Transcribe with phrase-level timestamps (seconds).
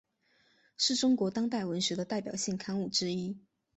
[0.77, 3.37] 是中国当代文学的代表性刊物之一。